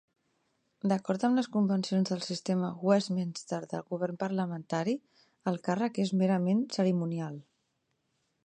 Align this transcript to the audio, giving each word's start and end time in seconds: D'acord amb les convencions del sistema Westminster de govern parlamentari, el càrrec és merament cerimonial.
D'acord 0.91 1.25
amb 1.27 1.37
les 1.39 1.49
convencions 1.55 2.13
del 2.13 2.23
sistema 2.29 2.71
Westminster 2.89 3.61
de 3.75 3.83
govern 3.93 4.19
parlamentari, 4.27 4.97
el 5.53 5.63
càrrec 5.69 6.03
és 6.09 6.15
merament 6.25 6.69
cerimonial. 6.79 7.39